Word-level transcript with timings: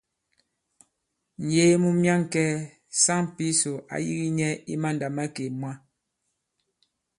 Ŋ̀yee 1.49 1.73
mu 1.81 1.89
myaŋkɛ̄ɛ̄, 2.01 2.67
saŋ 3.01 3.21
Pǐsò 3.35 3.71
ǎ 3.93 3.95
yīgī 4.05 4.29
nyɛ 4.37 4.49
i 4.71 4.73
mandàmakè 4.81 5.45
mwǎ. 5.59 5.71